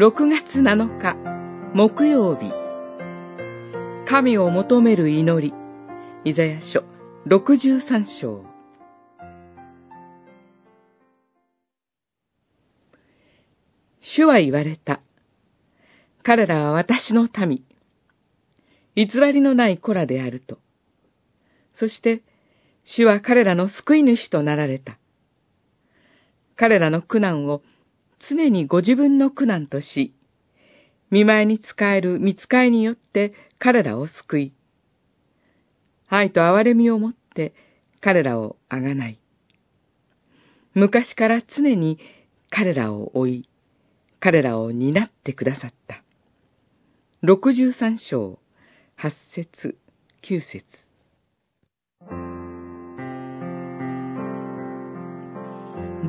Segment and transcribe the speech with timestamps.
[0.00, 1.14] 6月7日
[1.74, 2.50] 木曜日
[4.08, 5.52] 神を求める祈り
[6.24, 6.84] イザヤ書
[7.26, 8.42] 63章
[14.00, 15.02] 主は言われた。
[16.22, 17.62] 彼らは私の民。
[18.96, 20.58] 偽りのない子らであると。
[21.74, 22.22] そして、
[22.84, 24.96] 主は彼らの救い主となられた。
[26.56, 27.60] 彼らの苦難を
[28.28, 30.14] 常にご自分の苦難とし、
[31.10, 34.52] 見舞いに使える見つかいによって彼らを救い、
[36.08, 37.54] 愛と憐れみをもって
[38.00, 39.18] 彼らをあがない。
[40.74, 41.98] 昔から常に
[42.50, 43.48] 彼らを追い、
[44.20, 46.02] 彼らを担ってくださった。
[47.22, 48.38] 六十三章、
[48.96, 49.78] 八節、
[50.20, 50.89] 九節。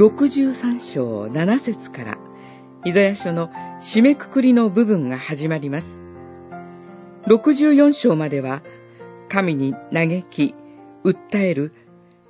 [0.01, 2.17] 六十三章七節から、
[2.85, 3.49] イザヤ書の
[3.95, 5.85] 締めくくりの部分が始まります。
[7.27, 8.63] 六十四章までは、
[9.29, 10.55] 神に嘆き、
[11.03, 11.71] 訴える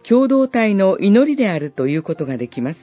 [0.03, 2.79] 共同体の祈りであるということができます。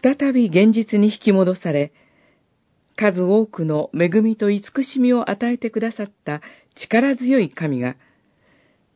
[0.00, 1.92] 再び現実に引き戻され、
[2.94, 6.42] 数多くの恵みと慈しみを与えてくださった
[6.76, 7.96] 力強い神が、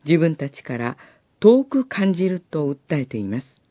[0.05, 0.97] 自分たちから
[1.41, 3.62] 遠く感じると訴えています。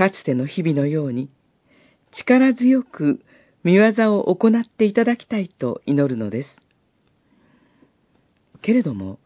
[0.00, 1.28] かつての日々のように、
[2.10, 3.20] 力強く
[3.64, 6.56] 見業を行っていただきたいと祈るのです。
[8.62, 9.18] けれども、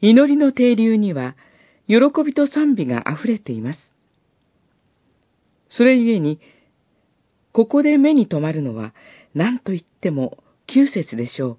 [0.00, 1.36] 祈りの停留には、
[1.86, 3.94] 喜びと賛美が溢れています。
[5.68, 6.40] それゆえに、
[7.52, 8.94] ここで目に留まるのは、
[9.36, 11.58] 何と言っても、旧節でしょう。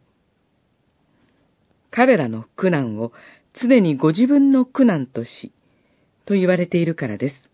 [1.91, 3.13] 彼らの苦難を
[3.53, 5.53] 常にご自分の苦難とし、
[6.25, 7.48] と言われているからです。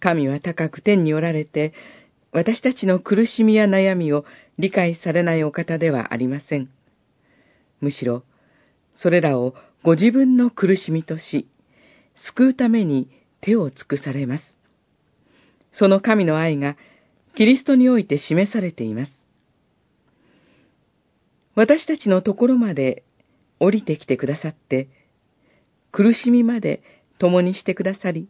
[0.00, 1.72] 神は高く天におられて、
[2.32, 4.24] 私たちの苦しみや悩みを
[4.58, 6.70] 理解されないお方ではありません。
[7.80, 8.24] むしろ、
[8.94, 11.46] それらをご自分の苦しみとし、
[12.14, 13.08] 救うために
[13.40, 14.58] 手を尽くされます。
[15.72, 16.76] その神の愛が
[17.36, 19.12] キリストにおいて示されています。
[21.54, 23.04] 私たちのところまで
[23.58, 24.88] 降りてきてくださって、
[25.92, 26.82] 苦しみまで
[27.18, 28.28] 共にしてくださり、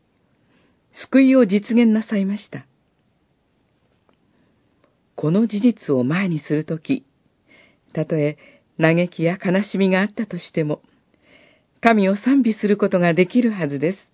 [0.92, 2.66] 救いを実現なさいました。
[5.14, 7.04] この事実を前にするとき、
[7.92, 8.38] たとえ
[8.80, 10.80] 嘆きや悲しみがあったとしても、
[11.80, 14.09] 神を賛美することができるはずです。